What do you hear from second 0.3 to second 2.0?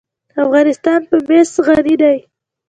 افغانستان په مس غني